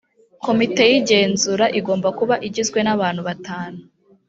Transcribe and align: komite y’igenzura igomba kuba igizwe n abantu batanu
komite 0.45 0.81
y’igenzura 0.91 1.65
igomba 1.79 2.09
kuba 2.17 2.35
igizwe 2.47 2.79
n 2.83 2.89
abantu 2.95 3.21
batanu 3.27 3.79